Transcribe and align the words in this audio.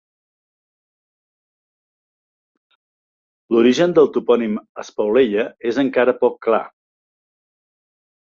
L'origen 3.55 3.93
del 3.99 4.09
topònim 4.15 4.57
Espaulella 4.85 5.45
és 5.73 5.79
encara 5.85 6.19
poc 6.23 6.39
clar. 6.47 6.63